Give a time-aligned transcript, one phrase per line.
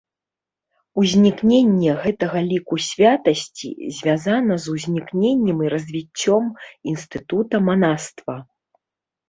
[1.01, 3.69] Узнікненне гэтага ліку святасці
[3.99, 6.43] звязана з узнікненнем і развіццём
[6.95, 8.35] інстытута манаства.